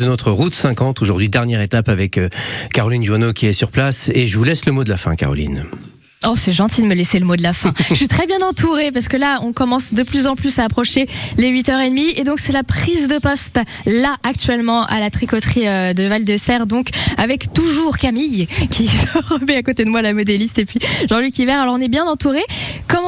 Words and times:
de 0.00 0.06
notre 0.06 0.32
route 0.32 0.56
50 0.56 1.02
aujourd'hui 1.02 1.28
dernière 1.28 1.60
étape 1.60 1.88
avec 1.88 2.18
euh, 2.18 2.28
Caroline 2.72 3.04
Joanneau 3.04 3.32
qui 3.32 3.46
est 3.46 3.52
sur 3.52 3.70
place 3.70 4.10
et 4.12 4.26
je 4.26 4.36
vous 4.36 4.42
laisse 4.42 4.66
le 4.66 4.72
mot 4.72 4.82
de 4.82 4.90
la 4.90 4.96
fin 4.96 5.14
Caroline. 5.14 5.66
Oh, 6.26 6.34
c'est 6.36 6.52
gentil 6.52 6.80
de 6.82 6.86
me 6.86 6.94
laisser 6.94 7.18
le 7.18 7.26
mot 7.26 7.36
de 7.36 7.42
la 7.42 7.52
fin. 7.52 7.72
je 7.90 7.94
suis 7.94 8.08
très 8.08 8.26
bien 8.26 8.40
entourée 8.40 8.90
parce 8.90 9.08
que 9.08 9.16
là, 9.16 9.38
on 9.42 9.52
commence 9.52 9.92
de 9.92 10.02
plus 10.02 10.26
en 10.26 10.36
plus 10.36 10.58
à 10.58 10.64
approcher 10.64 11.06
les 11.36 11.48
8h30 11.50 12.18
et 12.18 12.24
donc 12.24 12.40
c'est 12.40 12.52
la 12.52 12.62
prise 12.62 13.08
de 13.08 13.18
poste 13.18 13.60
là 13.86 14.16
actuellement 14.22 14.84
à 14.86 15.00
la 15.00 15.10
tricoterie 15.10 15.68
euh, 15.68 15.92
de 15.92 16.02
Val-de-Serre 16.04 16.66
donc 16.66 16.88
avec 17.16 17.52
toujours 17.52 17.98
Camille 17.98 18.48
qui 18.70 18.88
se 18.88 19.06
remet 19.32 19.56
à 19.56 19.62
côté 19.62 19.84
de 19.84 19.90
moi 19.90 20.02
la 20.02 20.12
modéliste 20.12 20.58
et 20.58 20.64
puis 20.64 20.80
Jean-Luc 21.08 21.38
Hiver. 21.38 21.60
Alors 21.60 21.74
on 21.74 21.80
est 21.80 21.88
bien 21.88 22.04
entouré. 22.04 22.40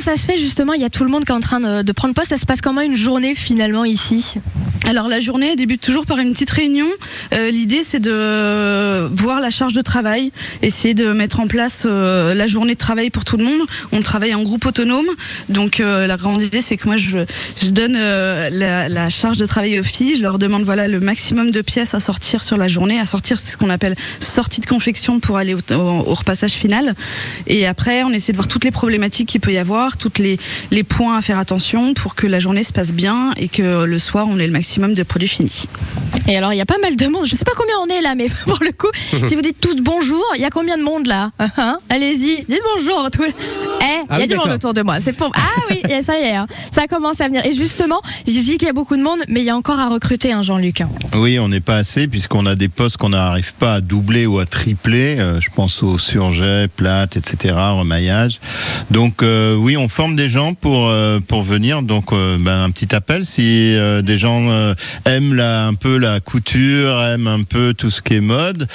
Ça 0.00 0.16
se 0.16 0.24
fait 0.24 0.36
justement 0.36 0.72
Il 0.74 0.80
y 0.80 0.84
a 0.84 0.90
tout 0.90 1.04
le 1.04 1.10
monde 1.10 1.24
qui 1.24 1.32
est 1.32 1.34
en 1.34 1.40
train 1.40 1.60
de, 1.60 1.82
de 1.82 1.92
prendre 1.92 2.14
poste? 2.14 2.30
Ça 2.30 2.36
se 2.36 2.46
passe 2.46 2.60
comment 2.60 2.80
une 2.80 2.96
journée 2.96 3.34
finalement 3.34 3.84
ici? 3.84 4.36
Alors 4.90 5.08
la 5.08 5.20
journée 5.20 5.56
débute 5.56 5.80
toujours 5.80 6.06
par 6.06 6.18
une 6.18 6.32
petite 6.32 6.50
réunion. 6.50 6.88
Euh, 7.32 7.50
L'idée 7.50 7.82
c'est 7.84 8.00
de 8.00 9.06
voir 9.12 9.40
la 9.40 9.50
charge 9.50 9.72
de 9.72 9.82
travail, 9.82 10.32
essayer 10.62 10.94
de 10.94 11.12
mettre 11.12 11.38
en 11.38 11.46
place 11.46 11.84
euh, 11.86 12.34
la 12.34 12.46
journée 12.46 12.74
de 12.74 12.78
travail 12.78 13.10
pour 13.10 13.24
tout 13.24 13.36
le 13.36 13.44
monde. 13.44 13.60
On 13.92 14.02
travaille 14.02 14.34
en 14.34 14.42
groupe 14.42 14.66
autonome, 14.66 15.06
donc 15.48 15.80
euh, 15.80 16.06
la 16.06 16.16
grande 16.16 16.42
idée 16.42 16.60
c'est 16.60 16.76
que 16.76 16.88
moi 16.88 16.96
je, 16.96 17.18
donne 17.68 17.92
la, 17.92 19.10
charge 19.10 19.36
de 19.36 19.46
travail 19.46 19.78
aux 19.78 19.84
filles, 19.84 20.16
je 20.16 20.22
leur 20.22 20.38
demande 20.38 20.64
voilà 20.64 20.88
le 20.88 20.98
maximum 20.98 21.50
de 21.50 21.60
pièces 21.60 21.94
à 21.94 22.00
sortir 22.00 22.42
sur 22.42 22.56
la 22.56 22.66
journée, 22.66 22.98
à 22.98 23.06
sortir 23.06 23.38
ce 23.38 23.56
qu'on 23.56 23.70
appelle 23.70 23.94
sortie 24.18 24.60
de 24.60 24.66
confection 24.66 25.20
pour 25.20 25.36
aller 25.36 25.54
au, 25.54 25.60
au, 25.72 26.14
repassage 26.14 26.52
final. 26.52 26.94
Et 27.46 27.66
après 27.66 28.02
on 28.02 28.10
essaie 28.10 28.32
de 28.32 28.36
voir 28.38 28.48
toutes 28.48 28.64
les 28.64 28.70
problématiques 28.70 29.28
qu'il 29.28 29.40
peut 29.40 29.52
y 29.52 29.58
avoir, 29.58 29.89
toutes 29.96 30.18
les, 30.18 30.38
points 30.84 31.16
à 31.16 31.22
faire 31.22 31.38
attention 31.38 31.94
pour 31.94 32.14
que 32.14 32.26
la 32.26 32.40
journée 32.40 32.64
se 32.64 32.72
passe 32.72 32.92
bien 32.92 33.32
et 33.36 33.48
que 33.48 33.84
le 33.84 33.98
soir 33.98 34.26
on 34.28 34.38
ait 34.38 34.46
le 34.46 34.52
maximum 34.52 34.94
de 34.94 35.02
produits 35.02 35.28
finis. 35.28 35.66
Et 36.28 36.36
alors, 36.36 36.52
il 36.52 36.56
y 36.56 36.60
a 36.60 36.66
pas 36.66 36.78
mal 36.78 36.96
de 36.96 37.06
monde. 37.06 37.26
Je 37.26 37.34
sais 37.34 37.44
pas 37.44 37.52
combien 37.56 37.74
on 37.82 37.86
est 37.86 38.00
là, 38.00 38.14
mais 38.14 38.28
pour 38.46 38.58
le 38.60 38.72
coup, 38.72 38.90
si 39.28 39.34
vous 39.34 39.42
dites 39.42 39.60
tous 39.60 39.76
bonjour, 39.76 40.24
il 40.34 40.40
y 40.40 40.44
a 40.44 40.50
combien 40.50 40.76
de 40.76 40.82
monde 40.82 41.06
là? 41.06 41.30
Hein 41.38 41.78
Allez-y, 41.88 42.44
dites 42.44 42.62
bonjour. 42.76 43.10
Tout... 43.10 43.24
Eh, 43.24 43.30
il 43.30 44.06
ah 44.08 44.18
y 44.18 44.22
a 44.22 44.24
oui, 44.24 44.28
du 44.28 44.36
monde 44.36 44.50
autour 44.52 44.74
de 44.74 44.82
moi. 44.82 45.00
C'est 45.00 45.12
pour. 45.12 45.30
Ah 45.34 45.60
oui, 45.70 45.82
ça 46.02 46.18
y 46.18 46.22
est, 46.22 46.36
hein. 46.36 46.46
ça 46.72 46.86
commence 46.86 47.20
à 47.20 47.26
venir. 47.26 47.44
Et 47.44 47.54
justement, 47.54 48.00
je 48.26 48.32
dis 48.32 48.58
qu'il 48.58 48.66
y 48.66 48.70
a 48.70 48.72
beaucoup 48.72 48.96
de 48.96 49.02
monde, 49.02 49.20
mais 49.28 49.40
il 49.40 49.46
y 49.46 49.50
a 49.50 49.56
encore 49.56 49.78
à 49.80 49.88
recruter, 49.88 50.32
hein, 50.32 50.42
Jean-Luc. 50.42 50.82
Oui, 51.14 51.38
on 51.38 51.48
n'est 51.48 51.60
pas 51.60 51.76
assez 51.76 52.06
puisqu'on 52.06 52.46
a 52.46 52.54
des 52.54 52.68
postes 52.68 52.96
qu'on 52.96 53.10
n'arrive 53.10 53.54
pas 53.54 53.74
à 53.74 53.80
doubler 53.80 54.26
ou 54.26 54.38
à 54.38 54.46
tripler. 54.46 55.16
Euh, 55.18 55.40
je 55.40 55.48
pense 55.54 55.82
aux 55.82 55.98
surjets, 55.98 56.68
plates, 56.68 57.16
etc., 57.16 57.54
remaillage. 57.54 58.40
Donc 58.90 59.22
euh, 59.22 59.54
oui, 59.54 59.76
on 59.76 59.88
forme 59.88 60.16
des 60.16 60.28
gens 60.28 60.54
pour 60.54 60.88
euh, 60.88 61.20
pour 61.20 61.42
venir. 61.42 61.82
Donc 61.82 62.12
ben, 62.12 62.64
un 62.64 62.70
petit 62.70 62.94
appel 62.94 63.24
si 63.24 63.76
des 64.02 64.18
gens 64.18 64.74
aiment 65.04 65.40
un 65.40 65.74
peu 65.74 65.96
la 66.00 66.20
couture, 66.20 67.02
aiment 67.02 67.26
un 67.26 67.42
peu 67.42 67.74
tout 67.74 67.90
ce 67.90 68.00
qui 68.00 68.14
est 68.14 68.20
mode, 68.20 68.66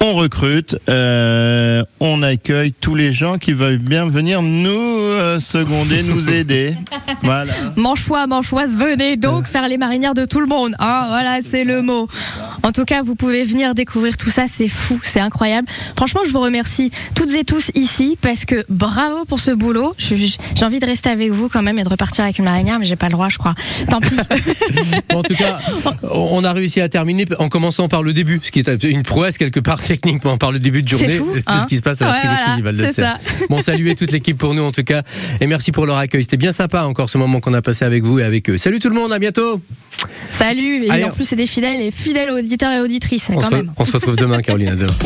on 0.00 0.14
recrute, 0.14 0.76
euh, 0.88 1.84
on 2.00 2.22
accueille 2.22 2.72
tous 2.72 2.94
les 2.94 3.12
gens 3.12 3.38
qui 3.38 3.52
veulent 3.52 3.78
bien 3.78 4.06
venir 4.06 4.42
nous 4.42 4.70
euh, 4.70 5.38
seconder, 5.38 6.02
nous 6.02 6.30
aider. 6.32 6.74
Voilà. 7.22 7.52
Manchois, 7.76 8.26
manchoise, 8.26 8.76
venez 8.76 9.16
donc 9.16 9.46
faire 9.46 9.68
les 9.68 9.78
marinières 9.78 10.14
de 10.14 10.24
tout 10.24 10.40
le 10.40 10.46
monde. 10.46 10.74
Ah, 10.78 11.06
voilà, 11.08 11.38
c'est 11.48 11.64
le 11.64 11.82
mot. 11.82 12.08
En 12.62 12.72
tout 12.72 12.84
cas, 12.84 13.02
vous 13.02 13.14
pouvez 13.14 13.44
venir 13.44 13.74
découvrir 13.74 14.16
tout 14.16 14.30
ça, 14.30 14.44
c'est 14.48 14.68
fou, 14.68 15.00
c'est 15.02 15.20
incroyable. 15.20 15.66
Franchement, 15.96 16.20
je 16.26 16.30
vous 16.30 16.40
remercie 16.40 16.90
toutes 17.14 17.34
et 17.34 17.44
tous 17.44 17.70
ici 17.74 18.16
parce 18.20 18.44
que 18.44 18.64
bravo 18.68 19.24
pour 19.24 19.40
ce 19.40 19.50
boulot. 19.50 19.92
J'ai 19.98 20.64
envie 20.64 20.78
de 20.78 20.86
rester 20.86 21.10
avec 21.10 21.30
vous 21.30 21.48
quand 21.48 21.62
même 21.62 21.78
et 21.78 21.82
de 21.82 21.88
repartir 21.88 22.24
avec 22.24 22.38
une 22.38 22.44
marinière, 22.44 22.78
mais 22.78 22.86
j'ai 22.86 22.96
pas 22.96 23.06
le 23.06 23.12
droit, 23.12 23.28
je 23.28 23.38
crois. 23.38 23.54
Tant 23.88 24.00
pis. 24.00 24.16
bon, 25.10 25.18
en 25.18 25.22
tout 25.22 25.34
cas, 25.34 25.60
on 26.02 26.44
a 26.44 26.52
réussi 26.52 26.80
à 26.80 26.88
terminer 26.88 27.24
en 27.38 27.48
commençant 27.48 27.88
par 27.88 28.02
le 28.02 28.12
début, 28.12 28.40
ce 28.42 28.50
qui 28.50 28.60
est 28.60 28.84
une 28.84 29.02
prouesse 29.02 29.38
quelque 29.38 29.60
part 29.60 29.82
techniquement 29.82 30.38
par 30.38 30.52
le 30.52 30.58
début 30.58 30.82
de 30.82 30.88
journée, 30.88 31.18
fou, 31.18 31.32
tout 31.34 31.42
hein 31.46 31.60
ce 31.62 31.66
qui 31.66 31.76
se 31.76 31.82
passe 31.82 32.00
à 32.02 32.06
la 32.06 32.12
ouais, 32.12 32.62
voilà, 32.62 32.88
de 32.88 32.92
ça. 32.92 33.16
Bon, 33.48 33.60
saluez 33.60 33.94
toute 33.94 34.12
l'équipe 34.12 34.38
pour 34.38 34.54
nous 34.54 34.62
en 34.62 34.72
tout 34.72 34.84
cas, 34.84 35.02
et 35.40 35.46
merci 35.46 35.72
pour 35.72 35.86
leur 35.86 35.96
accueil. 35.96 36.22
C'était 36.22 36.36
bien 36.36 36.52
sympa 36.52 36.82
encore 36.82 37.10
ce 37.10 37.18
moment 37.18 37.40
qu'on 37.40 37.54
a 37.54 37.62
passé 37.62 37.84
avec 37.84 38.04
vous 38.04 38.18
et 38.18 38.24
avec 38.24 38.48
eux. 38.50 38.56
Salut 38.56 38.78
tout 38.78 38.88
le 38.88 38.94
monde, 38.94 39.12
à 39.12 39.18
bientôt. 39.18 39.60
Salut, 40.30 40.84
et 40.84 40.90
Allez, 40.90 41.04
en 41.04 41.10
plus 41.10 41.24
c'est 41.24 41.36
des 41.36 41.46
fidèles 41.46 41.80
et 41.80 41.90
fidèles 41.90 42.30
auditeurs 42.30 42.72
et 42.72 42.80
auditrices. 42.80 43.28
On, 43.30 43.34
quand 43.34 43.42
se, 43.42 43.50
même. 43.54 43.72
on 43.76 43.84
se 43.84 43.92
retrouve 43.92 44.16
demain, 44.16 44.40
Caroline. 44.42 44.74
Demain. 44.74 44.92